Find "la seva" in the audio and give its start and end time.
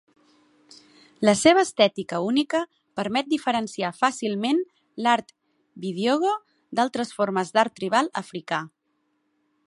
1.27-1.63